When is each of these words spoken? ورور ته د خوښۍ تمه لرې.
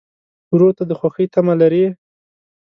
ورور 0.53 0.71
ته 0.77 0.83
د 0.87 0.91
خوښۍ 0.99 1.25
تمه 1.33 1.53
لرې. 1.61 1.85